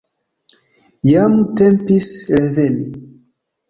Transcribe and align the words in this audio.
Jam 1.11 1.37
tempis 1.63 2.11
reveni. 2.43 2.93